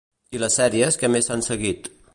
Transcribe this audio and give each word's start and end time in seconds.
I 0.37 0.39
les 0.43 0.57
sèries 0.61 0.99
que 1.03 1.11
més 1.17 1.31
s'han 1.31 1.47
seguit? 1.51 1.93